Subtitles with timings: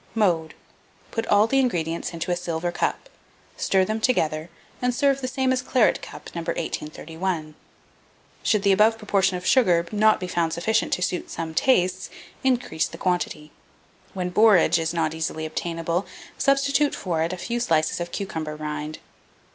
[0.15, 0.55] Mode.
[1.11, 3.07] Put all the ingredients into a silver cup;
[3.55, 4.49] stir them together,
[4.81, 6.39] and serve the same as claret cup No.
[6.41, 7.53] 1831.
[8.41, 12.09] Should the above proportion of sugar not be found sufficient to suit some tastes,
[12.43, 13.51] increase the quantity.
[14.15, 18.97] When borage is not easily obtainable, substitute for it a few slices of cucumber rind.